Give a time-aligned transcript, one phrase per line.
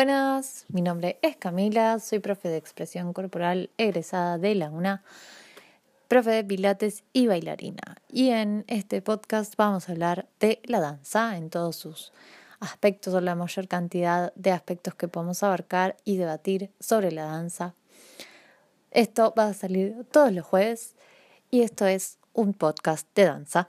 [0.00, 5.02] Buenas, mi nombre es Camila, soy profe de expresión corporal egresada de la UNA,
[6.08, 7.98] profe de pilates y bailarina.
[8.08, 12.14] Y en este podcast vamos a hablar de la danza en todos sus
[12.60, 17.74] aspectos o la mayor cantidad de aspectos que podemos abarcar y debatir sobre la danza.
[18.92, 20.96] Esto va a salir todos los jueves
[21.50, 23.68] y esto es un podcast de danza.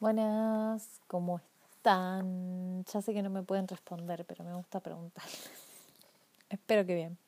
[0.00, 1.40] Buenas, ¿cómo
[1.70, 2.84] están?
[2.92, 5.22] Ya sé que no me pueden responder, pero me gusta preguntar.
[6.50, 7.18] Espero que bien.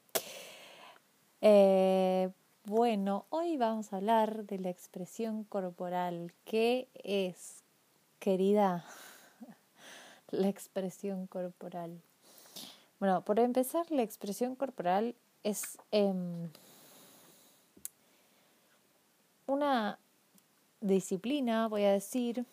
[1.43, 2.31] Eh,
[2.65, 6.33] bueno, hoy vamos a hablar de la expresión corporal.
[6.45, 7.63] ¿Qué es,
[8.19, 8.85] querida?
[10.31, 12.01] la expresión corporal.
[12.99, 16.49] Bueno, por empezar, la expresión corporal es em,
[19.47, 19.99] una
[20.81, 22.47] disciplina, voy a decir,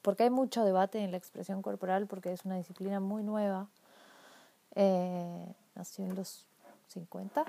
[0.00, 3.68] porque hay mucho debate en la expresión corporal, porque es una disciplina muy nueva.
[4.74, 6.46] Eh, nació en los
[6.88, 7.44] 50.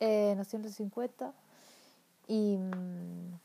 [0.00, 1.32] Eh, nació en los 50.
[2.26, 3.38] Y mm,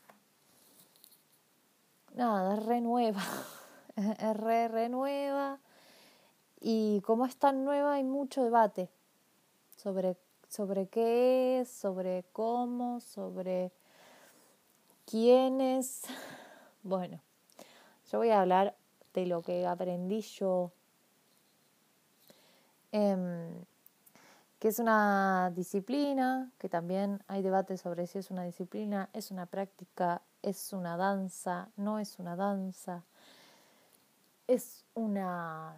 [2.14, 3.22] nada, es re nueva.
[3.96, 5.58] es re, re nueva.
[6.60, 8.90] Y como es tan nueva, hay mucho debate
[9.76, 10.16] sobre,
[10.48, 13.72] sobre qué es, sobre cómo, sobre
[15.06, 16.02] quiénes.
[16.82, 17.20] Bueno,
[18.10, 18.74] yo voy a hablar
[19.12, 20.72] de lo que aprendí yo,
[22.92, 23.64] em,
[24.58, 29.46] que es una disciplina, que también hay debate sobre si es una disciplina, es una
[29.46, 33.02] práctica, es una danza, no es una danza,
[34.46, 35.74] es una...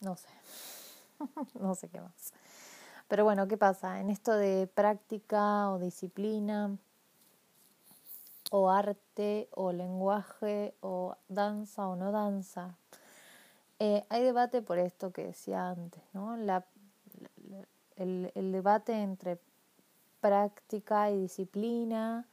[0.00, 0.28] no sé,
[1.60, 2.32] no sé qué más.
[3.08, 4.00] Pero bueno, ¿qué pasa?
[4.00, 6.76] En esto de práctica o disciplina,
[8.50, 12.76] o arte o lenguaje o danza o no danza.
[13.78, 16.34] Eh, hay debate por esto que decía antes, ¿no?
[17.96, 19.38] El, el, debate entre
[20.20, 22.26] práctica y disciplina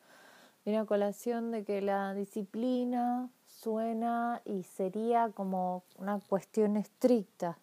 [0.64, 7.58] viene a colación de que la disciplina suena y sería como una cuestión estricta,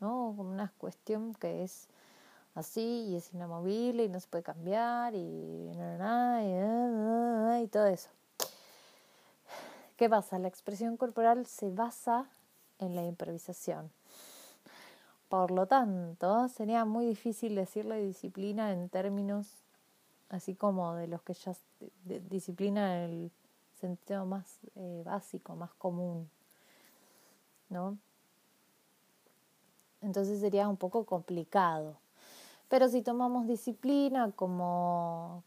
[0.00, 0.34] ¿no?
[0.36, 1.88] Como una cuestión que es
[2.58, 5.70] así y es inamovible y no se puede cambiar y, y,
[7.62, 8.10] y todo eso.
[9.96, 10.38] ¿Qué pasa?
[10.38, 12.28] La expresión corporal se basa
[12.78, 13.90] en la improvisación.
[15.28, 19.46] Por lo tanto, sería muy difícil decirle disciplina en términos
[20.30, 21.54] así como de los que ya
[22.30, 23.30] disciplina en el
[23.80, 26.30] sentido más eh, básico, más común,
[27.68, 27.98] ¿no?
[30.00, 31.96] Entonces sería un poco complicado.
[32.68, 35.42] Pero si tomamos disciplina como,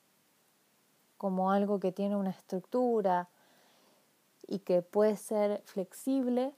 [1.17, 3.29] como algo que tiene una estructura
[4.47, 6.53] y que puede ser flexible,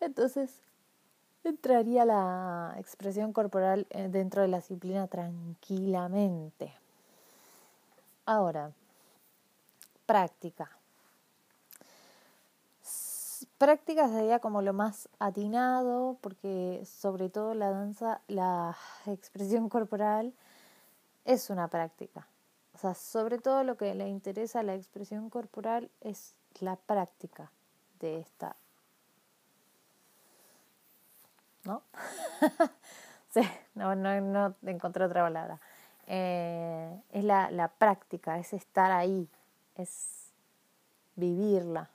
[0.00, 0.60] entonces
[1.42, 6.72] entraría la expresión corporal eh, dentro de la disciplina tranquilamente.
[8.26, 8.72] Ahora,
[10.06, 10.70] práctica
[13.58, 18.76] práctica sería como lo más atinado, porque sobre todo la danza, la
[19.06, 20.34] expresión corporal
[21.24, 22.26] es una práctica.
[22.74, 27.50] O sea, sobre todo lo que le interesa a la expresión corporal es la práctica
[28.00, 28.56] de esta.
[31.64, 31.82] ¿No?
[33.30, 33.40] sí,
[33.74, 35.60] no, no, no encontré otra palabra.
[36.06, 39.26] Eh, es la, la práctica, es estar ahí,
[39.76, 40.30] es
[41.16, 41.88] vivirla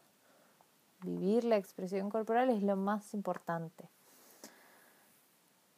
[1.02, 3.90] vivir la expresión corporal es lo más importante.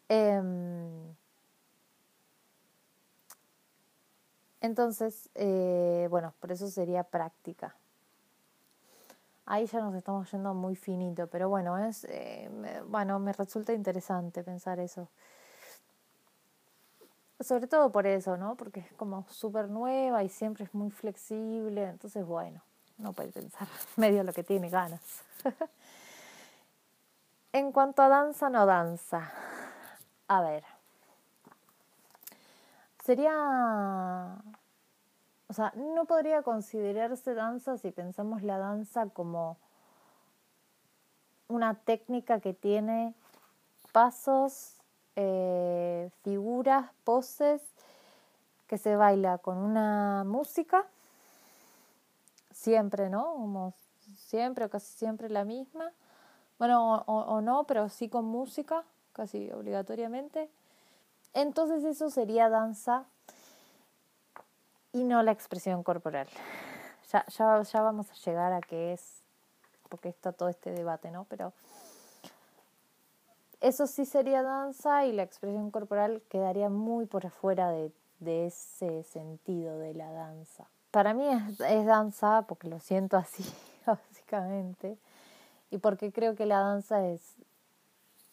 [0.09, 1.15] Em,
[4.61, 7.75] entonces, eh, bueno, por eso sería práctica.
[9.45, 12.49] Ahí ya nos estamos yendo muy finito, pero bueno, es, eh,
[12.87, 15.09] bueno, me resulta interesante pensar eso.
[17.39, 18.55] Sobre todo por eso, ¿no?
[18.55, 22.61] Porque es como súper nueva y siempre es muy flexible, entonces bueno
[23.01, 23.67] no puede pensar,
[23.97, 25.01] medio lo que tiene ganas.
[27.53, 29.31] en cuanto a danza, no danza.
[30.27, 30.63] A ver.
[33.03, 34.37] Sería...
[35.47, 39.57] O sea, no podría considerarse danza si pensamos la danza como
[41.49, 43.13] una técnica que tiene
[43.91, 44.77] pasos,
[45.17, 47.61] eh, figuras, poses,
[48.67, 50.87] que se baila con una música
[52.61, 53.23] siempre, ¿no?
[53.33, 53.73] Como
[54.15, 55.91] siempre o casi siempre la misma.
[56.59, 60.49] Bueno, o, no, pero sí con música, casi obligatoriamente.
[61.33, 63.05] Entonces eso sería danza
[64.93, 66.27] y no la expresión corporal.
[67.11, 69.23] Ya, ya, ya vamos a llegar a qué es,
[69.89, 71.25] porque está todo este debate, ¿no?
[71.29, 71.53] Pero
[73.59, 79.01] eso sí sería danza y la expresión corporal quedaría muy por afuera de, de ese
[79.03, 80.67] sentido de la danza.
[80.91, 83.45] Para mí es, danza porque lo siento así,
[83.85, 84.97] básicamente,
[85.71, 87.21] y porque creo que la danza es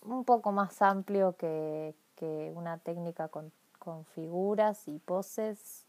[0.02, 5.84] un poco más amplio que, que una técnica con, con, figuras y poses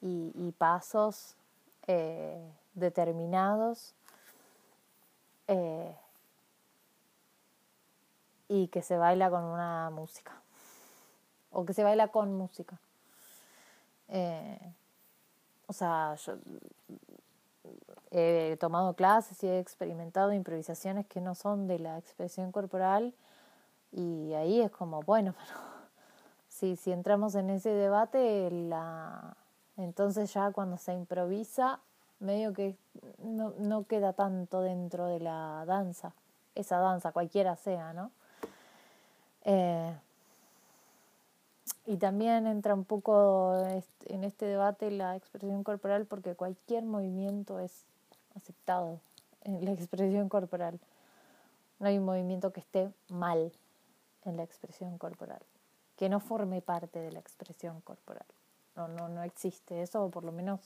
[0.00, 1.36] y, y pasos
[1.86, 2.40] eh,
[2.74, 3.94] determinados
[5.48, 5.94] eh,
[8.48, 10.32] y que se baila con una música
[11.50, 12.78] o que se baila con música.
[14.08, 14.58] Eh,
[15.70, 16.34] o sea, yo
[18.10, 23.14] he tomado clases y he experimentado improvisaciones que no son de la expresión corporal
[23.92, 25.60] y ahí es como, bueno, pero
[26.48, 29.36] si, si entramos en ese debate, la,
[29.76, 31.78] entonces ya cuando se improvisa,
[32.18, 32.76] medio que
[33.18, 36.14] no, no queda tanto dentro de la danza,
[36.56, 38.10] esa danza, cualquiera sea, ¿no?
[39.44, 39.96] Eh,
[41.86, 43.56] y también entra un poco
[44.06, 47.84] en este debate la expresión corporal porque cualquier movimiento es
[48.36, 49.00] aceptado
[49.42, 50.78] en la expresión corporal.
[51.78, 53.52] No hay un movimiento que esté mal
[54.24, 55.40] en la expresión corporal,
[55.96, 58.26] que no forme parte de la expresión corporal.
[58.76, 60.60] No, no, no existe eso, o por lo menos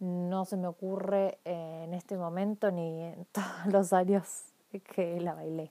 [0.00, 4.44] no se me ocurre eh, en este momento ni en todos los años
[4.94, 5.70] que la bailé.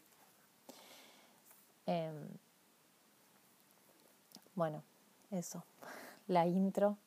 [1.86, 2.27] Em,
[4.57, 4.83] bueno,
[5.31, 5.63] eso,
[6.27, 6.98] la intro.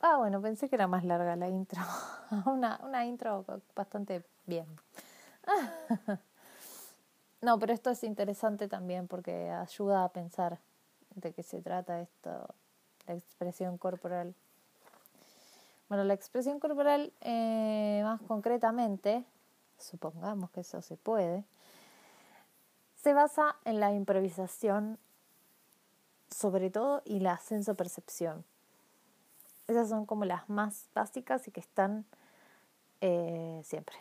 [0.00, 1.80] Ah, bueno, pensé que era más larga la intro.
[2.46, 3.44] una, una intro
[3.76, 4.66] bastante bien.
[7.42, 10.58] no, pero esto es interesante también porque ayuda a pensar
[11.14, 12.30] de qué se trata esto,
[13.06, 14.34] la expresión corporal.
[15.88, 19.24] Bueno, la expresión corporal, eh, más concretamente,
[19.78, 21.44] supongamos que eso se puede,
[23.02, 24.98] se basa en la improvisación
[26.30, 28.44] sobre todo y la sensopercepción.
[29.66, 32.04] Esas son como las más básicas y que están
[33.00, 33.96] eh, siempre.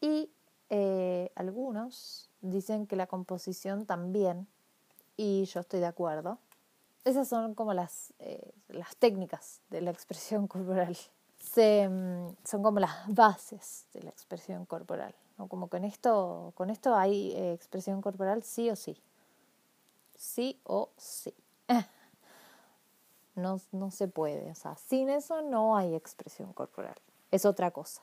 [0.00, 0.30] Y
[0.70, 4.46] eh, algunos dicen que la composición también,
[5.16, 6.38] y yo estoy de acuerdo.
[7.04, 10.96] Esas son como las, eh, las técnicas de la expresión corporal.
[11.38, 15.14] Se, mm, son como las bases de la expresión corporal.
[15.36, 18.96] Como con esto, con esto hay eh, expresión corporal sí o sí.
[20.16, 21.34] Sí o sí.
[23.36, 24.48] No, no se puede.
[24.52, 26.94] O sea, sin eso no hay expresión corporal.
[27.32, 28.00] Es otra cosa.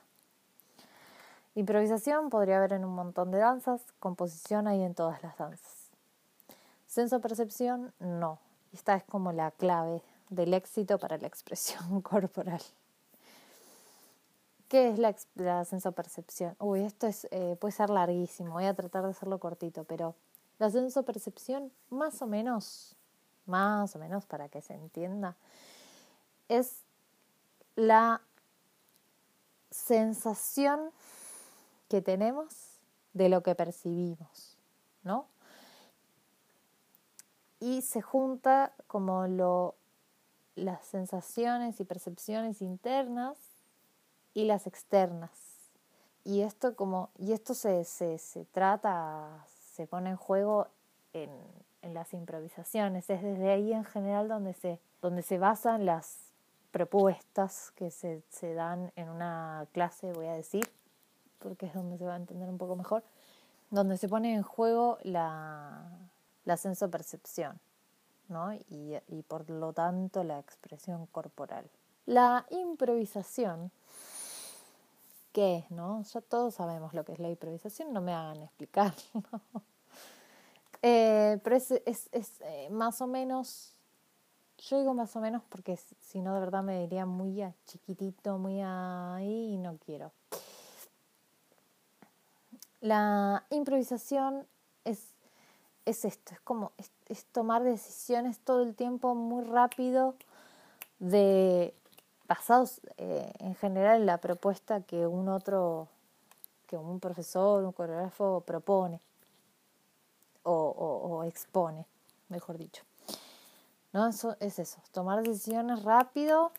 [1.54, 5.88] Improvisación podría haber en un montón de danzas, composición hay en todas las danzas.
[6.86, 8.38] Senso percepción, no.
[8.72, 12.62] Esta es como la clave del éxito para la expresión corporal.
[14.72, 16.56] ¿Qué es la, la sensopercepción?
[16.58, 20.14] Uy, esto es, eh, puede ser larguísimo, voy a tratar de hacerlo cortito, pero
[20.58, 22.96] la sensopercepción, más o menos,
[23.44, 25.36] más o menos para que se entienda,
[26.48, 26.84] es
[27.76, 28.22] la
[29.70, 30.90] sensación
[31.90, 32.80] que tenemos
[33.12, 34.56] de lo que percibimos,
[35.02, 35.26] ¿no?
[37.60, 39.74] Y se junta como lo,
[40.54, 43.51] las sensaciones y percepciones internas
[44.34, 45.30] y las externas.
[46.24, 50.68] Y esto como, y esto se, se, se trata, se pone en juego
[51.12, 51.30] en,
[51.82, 53.10] en, las improvisaciones.
[53.10, 56.18] Es desde ahí en general donde se, donde se basan las
[56.70, 60.64] propuestas que se, se dan en una clase, voy a decir,
[61.38, 63.02] porque es donde se va a entender un poco mejor,
[63.70, 65.90] donde se pone en juego la,
[66.44, 67.58] la sensopercepción,
[68.28, 68.54] ¿no?
[68.54, 71.68] Y, y por lo tanto la expresión corporal.
[72.06, 73.70] La improvisación
[75.32, 76.02] qué es, ¿no?
[76.02, 78.94] Ya todos sabemos lo que es la improvisación, no me hagan explicar,
[80.82, 83.74] eh, pero es, es, es eh, más o menos,
[84.58, 88.38] yo digo más o menos porque si no de verdad me diría muy a chiquitito,
[88.38, 90.12] muy ahí y no quiero.
[92.80, 94.46] La improvisación
[94.84, 95.06] es,
[95.84, 96.72] es esto, es como
[97.12, 100.14] es tomar decisiones todo el tiempo muy rápido
[100.98, 101.74] de
[102.32, 105.88] basados eh, en general en la propuesta que un otro,
[106.66, 109.00] que un profesor, un coreógrafo propone
[110.44, 111.86] o, expone,
[112.30, 112.82] mejor dicho.
[113.92, 114.08] ¿No?
[114.08, 116.52] Eso es eso, tomar decisiones rápido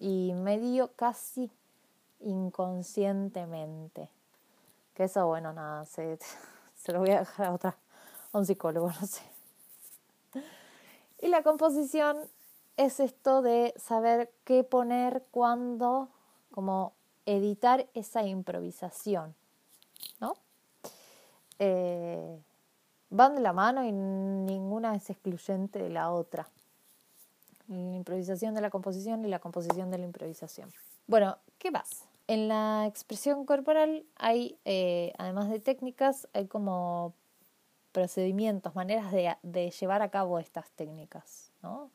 [0.00, 1.50] y medio casi
[2.20, 4.08] inconscientemente.
[4.94, 6.18] Que eso, bueno, nada, se,
[6.82, 7.76] se lo voy a dejar a otra,
[8.32, 9.22] a un psicólogo, no sé.
[11.20, 12.18] Y la composición
[12.76, 16.08] es esto de saber qué poner cuando,
[16.50, 16.92] como
[17.26, 19.34] editar esa improvisación,
[20.20, 20.34] ¿no?
[21.58, 22.40] eh,
[23.10, 26.48] van de la mano y ninguna es excluyente de la otra.
[27.68, 30.70] La improvisación de la composición y la composición de la improvisación.
[31.06, 32.04] Bueno, ¿qué más?
[32.26, 37.14] En la expresión corporal hay, eh, además de técnicas, hay como
[37.92, 41.90] procedimientos, maneras de, de, llevar a cabo estas técnicas, ¿no?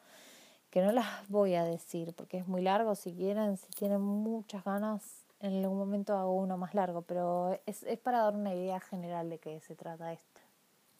[0.70, 4.64] Que no las voy a decir porque es muy largo, si quieren, si tienen muchas
[4.64, 5.04] ganas,
[5.40, 9.30] en algún momento hago uno más largo, pero es, es para dar una idea general
[9.30, 10.42] de qué se trata esto.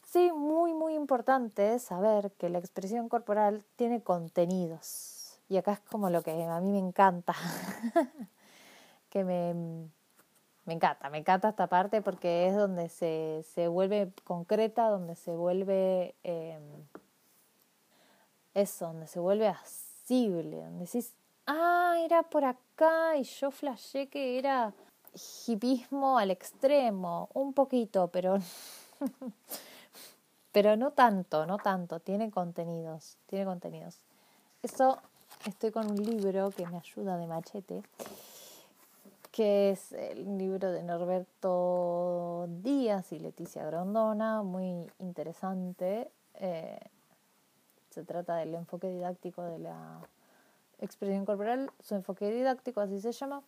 [0.06, 5.40] Sí, muy, muy importante saber que la expresión corporal tiene contenidos.
[5.50, 7.36] Y acá es como lo que a mí me encanta.
[9.10, 9.54] que me,
[10.66, 15.36] me encanta, me encanta esta parte porque es donde se, se vuelve concreta, donde se
[15.36, 16.60] vuelve eh,
[18.62, 21.14] eso, donde se vuelve asible, donde decís,
[21.48, 24.74] ah, era por acá y yo flashé que era
[25.48, 28.38] hipismo al extremo, un poquito, pero
[30.52, 33.98] pero no tanto, no tanto, tiene contenidos, tiene contenidos.
[34.64, 35.00] Eso
[35.46, 37.84] estoy con un libro que me ayuda de machete,
[39.32, 46.12] que es el libro de Norberto Díaz y Leticia Grondona, muy interesante.
[46.36, 46.80] Eh,
[48.00, 50.00] se trata del enfoque didáctico de la
[50.80, 53.44] expresión corporal, su enfoque didáctico, así se llama,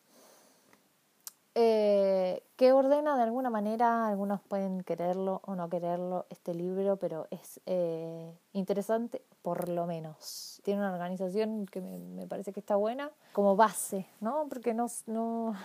[1.55, 7.27] eh, que ordena de alguna manera, algunos pueden quererlo o no quererlo, este libro, pero
[7.31, 10.59] es eh, interesante por lo menos.
[10.65, 14.47] Tiene una organización que me, parece que está buena como base, ¿no?
[14.49, 15.55] Porque no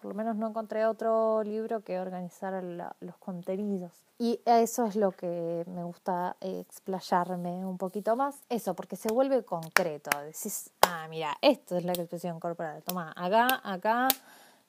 [0.00, 3.92] por lo menos no encontré otro libro que organizara los contenidos.
[4.18, 8.40] Y eso es lo que me gusta explayarme un poquito más.
[8.48, 10.10] Eso, porque se vuelve concreto.
[10.20, 12.82] Decís, ah, mira, esto es la expresión corporal.
[12.82, 14.08] Toma, acá, acá,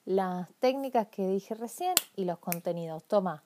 [0.04, 3.04] las técnicas que dije recién y los contenidos.
[3.04, 3.42] Toma,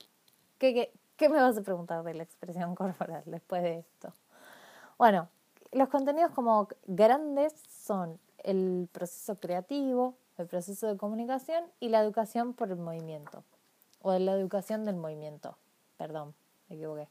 [0.58, 4.12] ¿qué, qué, qué me vas a preguntar de la expresión corporal después de esto?
[4.98, 5.28] Bueno,
[5.72, 12.54] los contenidos como grandes son el proceso creativo, el proceso de comunicación y la educación
[12.54, 13.44] por el movimiento,
[14.02, 15.56] o la educación del movimiento,
[15.96, 16.34] perdón,
[16.68, 17.08] me equivoqué.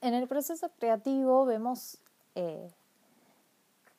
[0.00, 1.98] En el proceso creativo vemos
[2.34, 2.70] eh,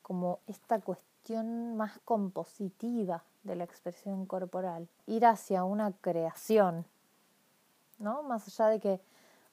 [0.02, 6.86] como esta cuestión más compositiva de la expresión corporal, ir hacia una creación,
[8.00, 8.24] ¿no?
[8.24, 9.00] Más allá de que,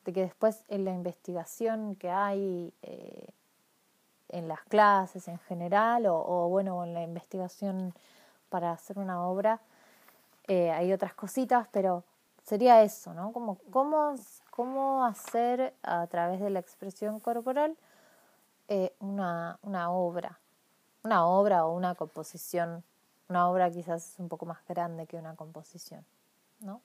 [0.04, 3.28] de que después en la investigación que hay eh,
[4.32, 7.94] en las clases en general o, bueno, en la investigación
[8.49, 9.60] para hacer una obra.
[10.49, 12.04] Eh, hay otras cositas, pero
[12.44, 13.32] sería eso, ¿no?
[13.32, 14.14] Como cómo,
[14.50, 17.76] cómo hacer a través de la expresión corporal
[18.68, 20.38] eh, una, una obra,
[21.02, 22.82] una obra o una composición.
[23.28, 26.04] Una obra quizás es un poco más grande que una composición,
[26.58, 26.80] ¿no?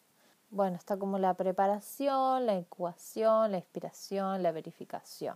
[0.52, 5.36] Bueno, está como la preparación, la incubación, la inspiración, la verificación.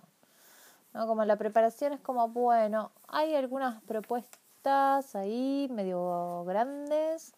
[0.94, 1.08] ¿No?
[1.08, 7.34] Como la preparación es como, bueno, hay algunas propuestas ahí medio grandes,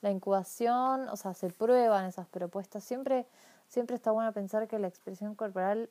[0.00, 2.82] la incubación, o sea, se prueban esas propuestas.
[2.84, 3.26] Siempre,
[3.68, 5.88] siempre está bueno pensar que la expresión corporal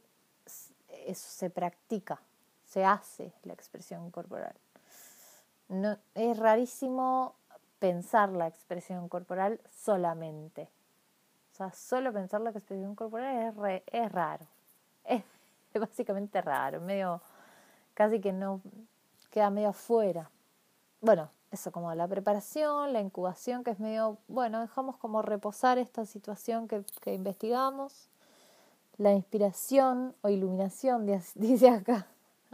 [1.13, 2.21] se practica,
[2.65, 4.55] se hace la expresión corporal.
[5.69, 7.35] No, es rarísimo
[7.79, 10.69] pensar la expresión corporal solamente.
[11.53, 14.45] O sea, solo pensar la expresión corporal es, es raro.
[15.73, 17.21] Es básicamente raro, medio,
[17.93, 18.61] casi que no
[19.29, 20.29] queda medio afuera.
[21.01, 26.05] Bueno, eso como la preparación, la incubación, que es medio, bueno, dejamos como reposar esta
[26.05, 28.07] situación que, que investigamos.
[28.97, 32.07] La inspiración o iluminación, dice acá,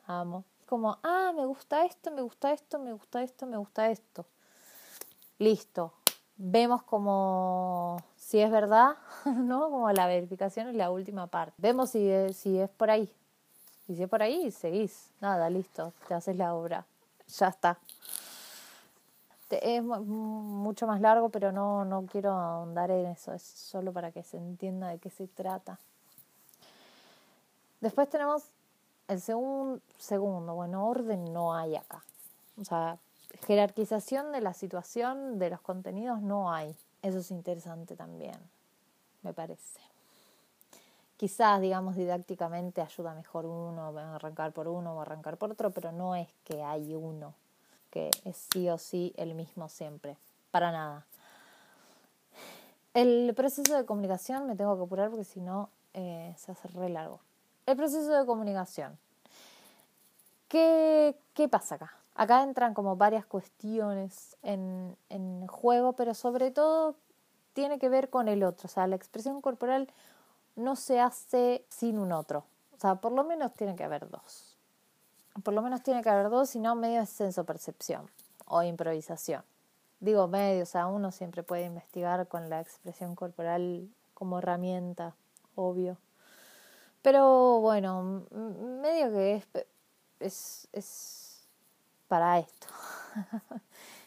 [0.05, 0.43] amo.
[0.65, 4.25] Como, ah, me gusta esto, me gusta esto, me gusta esto, me gusta esto.
[5.39, 5.93] Listo.
[6.35, 7.97] Vemos como
[8.27, 9.69] si es verdad, ¿no?
[9.69, 11.53] Como la verificación es la última parte.
[11.59, 13.09] Vemos si es, si es por ahí.
[13.87, 15.11] Y si es por ahí, seguís.
[15.21, 16.85] Nada, listo, te haces la obra.
[17.37, 17.77] Ya está.
[19.49, 23.33] Es mucho más largo, pero no, no quiero ahondar en eso.
[23.33, 25.79] Es solo para que se entienda de qué se trata.
[27.79, 28.43] Después tenemos
[29.07, 32.03] el segundo, segundo, bueno, orden no hay acá.
[32.59, 32.97] O sea,
[33.45, 36.75] jerarquización de la situación, de los contenidos no hay.
[37.07, 38.35] Eso es interesante también,
[39.21, 39.79] me parece.
[41.15, 46.15] Quizás, digamos, didácticamente ayuda mejor uno, arrancar por uno o arrancar por otro, pero no
[46.15, 47.33] es que hay uno
[47.91, 50.17] que es sí o sí el mismo siempre,
[50.51, 51.05] para nada.
[52.93, 56.89] El proceso de comunicación me tengo que apurar porque si no eh, se hace re
[56.89, 57.21] largo.
[57.65, 58.99] El proceso de comunicación.
[60.49, 61.93] ¿Qué, ¿Qué pasa acá?
[62.17, 64.97] Acá entran como varias cuestiones en,
[65.47, 66.95] juego, pero sobre todo
[67.53, 68.65] tiene que ver con el otro.
[68.65, 69.87] O sea, la expresión corporal
[70.55, 72.43] no se hace sin un otro.
[72.75, 74.57] O sea, por lo menos tiene que haber dos.
[75.43, 78.09] Por lo menos tiene que haber dos, si no medio es senso-percepción
[78.47, 79.43] o improvisación.
[79.99, 85.13] Digo medio, o sea, uno siempre puede investigar con la expresión corporal como herramienta,
[85.53, 85.97] obvio.
[87.03, 89.47] Pero bueno, medio que es,
[90.19, 91.26] es, es
[92.07, 92.67] para esto.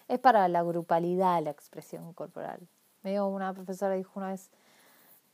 [0.09, 2.61] es para la grupalidad la expresión corporal.
[3.03, 4.51] Medio una profesora dijo una vez,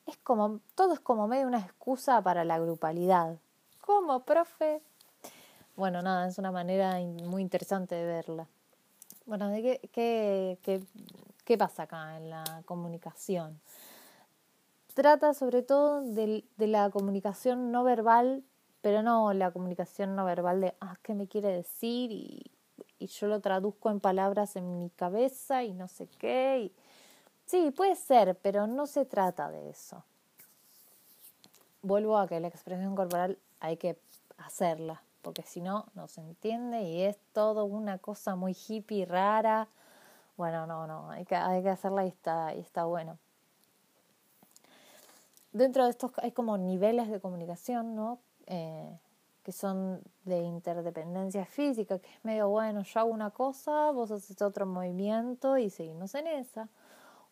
[0.06, 3.36] es como, todo es como medio una excusa para la grupalidad.
[3.80, 4.80] ¿Cómo, profe?
[5.76, 8.46] Bueno, nada, es una manera muy interesante de verla.
[9.26, 10.82] Bueno, ¿de qué, qué, qué,
[11.44, 13.60] qué pasa acá en la comunicación?
[14.94, 18.44] Trata sobre todo de, de, la comunicación no verbal,
[18.80, 22.10] pero no la comunicación no verbal de, ah, ¿qué me quiere decir?
[22.12, 22.50] Y,
[22.98, 26.60] y yo lo traduzco en palabras en mi cabeza y no sé qué.
[26.64, 26.72] Y,
[27.46, 30.02] Sí, puede ser, pero no se trata de eso.
[31.80, 33.96] Vuelvo a que la expresión corporal hay que
[34.38, 39.68] hacerla, porque si no, no se entiende y es todo una cosa muy hippie, rara.
[40.36, 43.16] Bueno, no, no, hay que, hay que hacerla y está, y está bueno.
[45.52, 48.18] Dentro de estos hay como niveles de comunicación, ¿no?
[48.46, 48.98] Eh,
[49.46, 54.42] que son de interdependencia física, que es medio bueno, yo hago una cosa, vos haces
[54.42, 56.68] otro movimiento y seguimos en esa.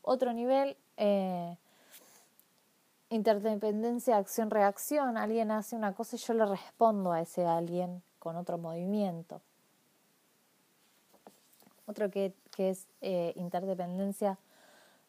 [0.01, 1.59] Otro nivel, eh,
[3.11, 5.17] interdependencia, acción-reacción.
[5.17, 9.41] Alguien hace una cosa y yo le respondo a ese alguien con otro movimiento.
[11.87, 14.39] Otro que, que es eh, interdependencia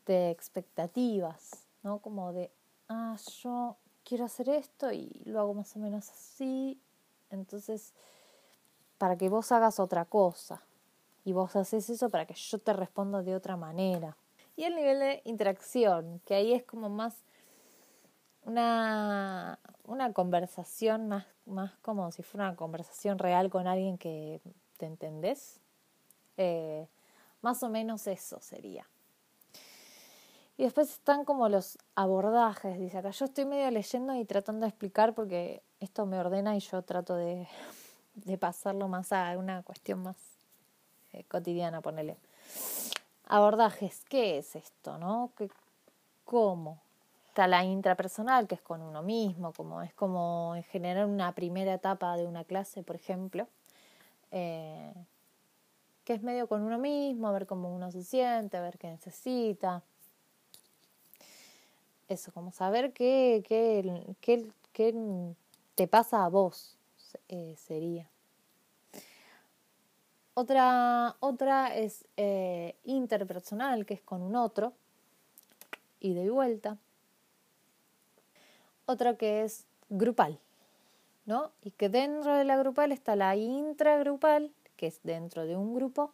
[0.08, 2.00] de expectativas, ¿no?
[2.00, 2.50] Como de,
[2.90, 6.82] ah, yo quiero hacer esto y lo hago más o menos así.
[7.30, 7.94] Entonces,
[8.98, 10.62] para que vos hagas otra cosa.
[11.24, 14.16] Y vos haces eso para que yo te responda de otra manera.
[14.56, 17.24] Y el nivel de interacción, que ahí es como más
[18.44, 24.40] una, una conversación, más, más como si fuera una conversación real con alguien que
[24.78, 25.60] te entendés.
[26.38, 26.88] Eh,
[27.42, 28.88] más o menos eso sería.
[30.58, 33.10] Y después están como los abordajes, dice acá.
[33.10, 37.16] Yo estoy medio leyendo y tratando de explicar porque esto me ordena y yo trato
[37.16, 37.48] de,
[38.16, 40.18] de pasarlo más a una cuestión más
[41.14, 42.18] eh, cotidiana, ponele
[43.28, 44.04] abordajes.
[44.10, 44.98] ¿Qué es esto?
[44.98, 45.32] ¿No?
[45.38, 45.50] ¿Qué,
[46.24, 46.80] ¿Cómo?
[47.28, 51.74] Está la intrapersonal, que es con uno mismo, como es como en generar una primera
[51.74, 53.48] etapa de una clase, por ejemplo,
[54.32, 54.94] eh,
[56.06, 58.88] que es medio con uno mismo, a ver cómo uno se siente, a ver qué
[58.88, 59.84] necesita.
[62.08, 64.16] Eso, como saber qué, qué,
[64.72, 64.94] qué
[65.76, 66.78] te pasa a vos,
[67.28, 68.10] eh, sería.
[70.34, 74.74] Otra, otra es eh, interpersonal, que es con un otro,
[76.00, 76.78] y de vuelta.
[78.86, 80.40] Otra que es grupal,
[81.26, 81.52] ¿no?
[81.62, 86.12] Y que dentro de la grupal está la intragrupal, que es dentro de un grupo,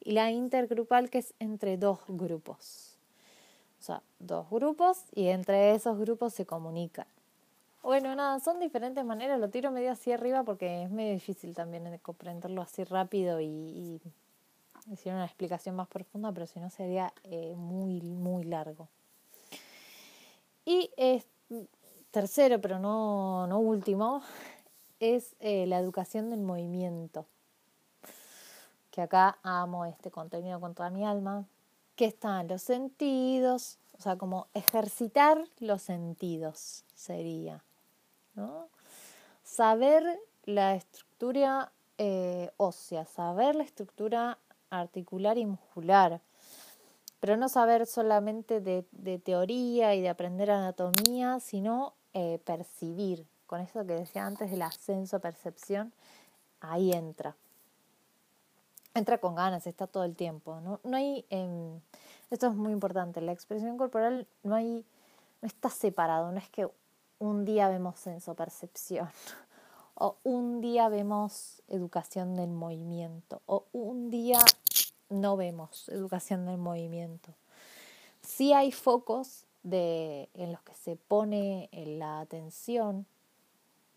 [0.00, 2.96] y la intergrupal, que es entre dos grupos.
[3.80, 7.06] O sea, dos grupos y entre esos grupos se comunican.
[7.82, 11.84] Bueno, nada, son diferentes maneras, lo tiro medio así arriba porque es medio difícil también
[11.84, 14.00] de comprenderlo así rápido y, y
[14.86, 18.88] decir una explicación más profunda, pero si no sería eh, muy, muy largo.
[20.64, 20.90] Y
[22.10, 24.22] tercero, pero no, no último,
[25.00, 27.26] es eh, la educación del movimiento.
[28.90, 31.46] Que acá amo este contenido con toda mi alma.
[31.96, 37.62] Que están los sentidos, o sea, como ejercitar los sentidos sería.
[39.42, 44.38] Saber la estructura eh, ósea, saber la estructura
[44.70, 46.20] articular y muscular,
[47.20, 48.82] pero no saber solamente de,
[49.24, 53.26] teoría y de aprender anatomía, sino eh, percibir.
[53.46, 55.92] Con eso que decía antes del ascenso percepción,
[56.60, 57.36] ahí entra.
[58.94, 60.60] Entra con ganas, está todo el tiempo.
[60.60, 61.80] No, no hay, em,
[62.30, 64.84] esto es muy importante, la expresión corporal no hay,
[65.42, 66.68] no está separado, no es que
[67.22, 69.08] un día vemos sensopercepción,
[69.94, 74.40] o un día vemos educación del movimiento, o un día
[75.08, 77.32] no vemos educación del movimiento.
[78.22, 83.06] Sí hay focos de, en los que se pone la atención,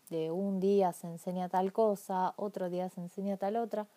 [0.08, 3.88] de un día se enseña tal cosa, otro día se enseña tal otra,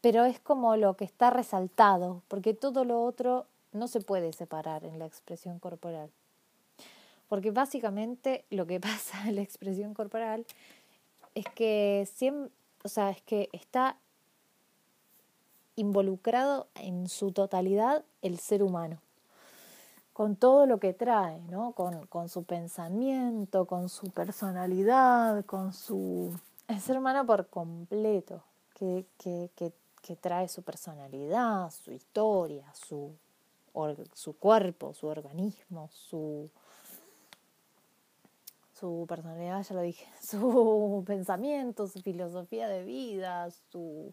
[0.00, 4.84] pero es como lo que está resaltado, porque todo lo otro no se puede separar
[4.84, 6.08] en la expresión corporal.
[7.28, 10.46] Porque básicamente lo que pasa en la expresión corporal
[11.34, 12.50] es que siempre,
[12.82, 13.98] o sea, es que está
[15.76, 19.00] involucrado en su totalidad el ser humano.
[20.12, 21.72] con todo lo que trae, ¿no?
[21.72, 26.34] Con, con su pensamiento, con su personalidad, con su...
[26.68, 33.12] El ser humano por completo, que, que, que, que trae su personalidad, su historia, su,
[34.14, 36.48] su cuerpo, su organismo, su,
[38.78, 44.12] su personalidad, ya lo dije, su pensamiento, su filosofía de vida, su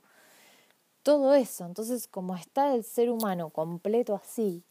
[1.03, 1.65] todo eso.
[1.65, 4.63] Entonces, como está el ser humano completo así,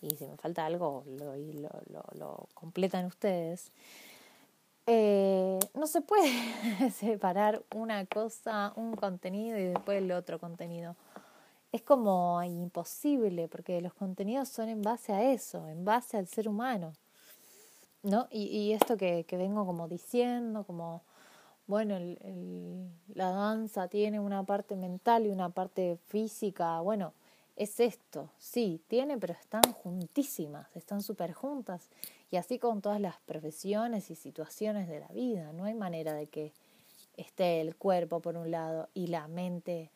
[0.00, 3.70] y si me falta algo, lo, lo, lo, completan ustedes,
[4.86, 6.30] eh, no se puede
[6.92, 10.96] separar una cosa, un contenido y después el otro contenido.
[11.72, 16.48] Es como imposible, porque los contenidos son en base a eso, en base al ser
[16.48, 16.92] humano.
[18.02, 18.28] ¿No?
[18.30, 21.02] Y, y esto que, que, vengo como diciendo, como,
[21.66, 27.12] bueno, el, el, la danza tiene una parte mental y una parte física, bueno,
[27.56, 31.90] es esto, sí, tiene, pero están juntísimas, están súper juntas.
[32.30, 36.26] Y así con todas las profesiones y situaciones de la vida, no hay manera de
[36.26, 36.52] que
[37.18, 39.90] esté el cuerpo por un lado y la mente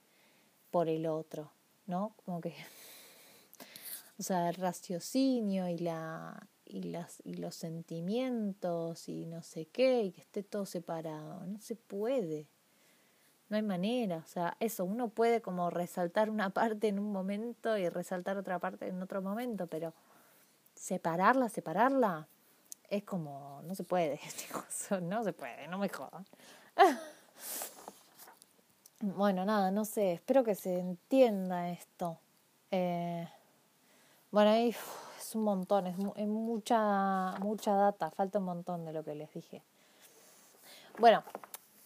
[0.71, 1.51] por el otro,
[1.87, 2.13] ¿no?
[2.25, 2.55] Como que,
[4.19, 10.03] o sea, el raciocinio y la, y, las, y los sentimientos y no sé qué,
[10.03, 11.47] y que esté todo separado.
[11.47, 12.49] No se puede.
[13.49, 14.17] No hay manera.
[14.17, 18.59] O sea, eso, uno puede como resaltar una parte en un momento y resaltar otra
[18.59, 19.95] parte en otro momento, pero
[20.75, 22.27] separarla, separarla,
[22.91, 24.19] es como, no se puede,
[25.03, 26.27] no se puede, no me jodan.
[29.01, 32.19] Bueno, nada, no sé, espero que se entienda esto.
[32.71, 33.29] Eh,
[34.31, 34.75] bueno, ahí
[35.35, 39.63] un montón, es, mucha, mucha data, falta un montón de lo que les dije.
[40.99, 41.23] Bueno,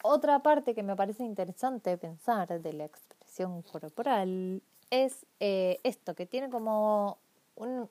[0.03, 6.27] otra parte que me parece interesante pensar de la expresión corporal es eh, esto, que
[6.27, 7.19] tiene como
[7.57, 7.89] un,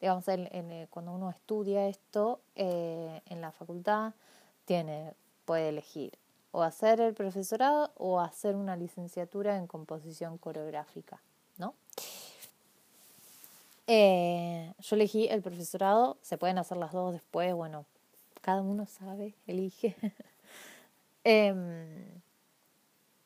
[0.00, 4.12] digamos, eh, cuando uno estudia esto eh, en la facultad,
[4.64, 6.12] tiene, puede elegir
[6.52, 11.20] o hacer el profesorado o hacer una licenciatura en composición coreográfica,
[11.56, 11.74] ¿no?
[13.90, 17.86] Eh, yo elegí el profesorado, se pueden hacer las dos después, bueno,
[18.42, 19.96] cada uno sabe, elige.
[21.24, 22.20] eh,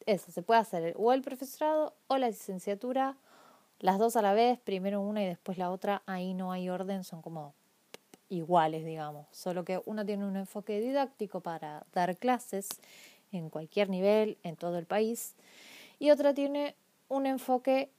[0.06, 3.16] eso, se puede hacer o el profesorado o la licenciatura,
[3.80, 7.02] las dos a la vez, primero una y después la otra, ahí no hay orden,
[7.02, 7.54] son como
[8.28, 12.68] iguales, digamos, solo que uno tiene un enfoque didáctico para dar clases
[13.32, 15.34] en cualquier nivel, en todo el país,
[15.98, 16.76] y otra tiene
[17.08, 17.90] un enfoque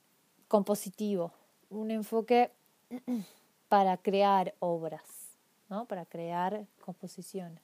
[0.48, 1.34] compositivo,
[1.76, 2.52] un enfoque
[3.70, 5.04] para crear obras,
[5.70, 5.86] ¿no?
[5.86, 7.64] para crear composiciones.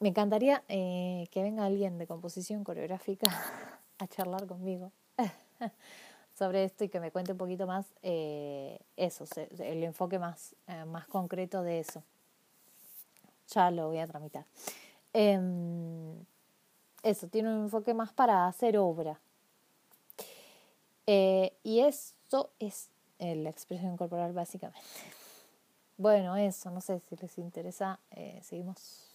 [0.00, 3.28] Me encantaría eh, que venga alguien de composición coreográfica
[3.98, 4.92] a charlar conmigo
[6.38, 9.24] sobre esto y que me cuente un poquito más eh, eso,
[9.58, 12.02] el enfoque más, eh, más concreto de eso.
[13.48, 14.44] Ya lo voy a tramitar.
[15.14, 15.38] Eh,
[17.02, 19.18] eso, tiene un enfoque más para hacer obra.
[21.06, 21.80] Y
[22.26, 24.80] eso es eh, la expresión corporal básicamente.
[25.96, 29.10] Bueno, eso, no sé si les interesa, eh, seguimos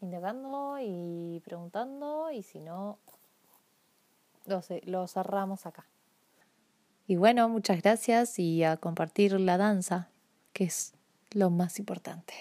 [0.00, 2.98] indagando y preguntando y si no,
[4.46, 5.86] lo, lo cerramos acá.
[7.06, 10.08] Y bueno, muchas gracias y a compartir la danza,
[10.52, 10.92] que es
[11.30, 12.34] lo más importante.